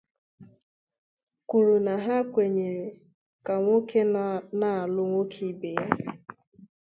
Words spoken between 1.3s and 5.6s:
kwuru na ya kwenyere ka nwoke na-alụ nwoke